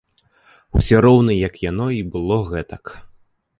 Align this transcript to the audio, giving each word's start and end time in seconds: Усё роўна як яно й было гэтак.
Усё 0.79 1.01
роўна 1.07 1.35
як 1.47 1.61
яно 1.69 1.87
й 1.99 2.09
было 2.17 2.41
гэтак. 2.51 2.83